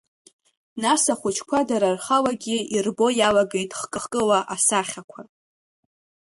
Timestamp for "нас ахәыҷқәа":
0.81-1.59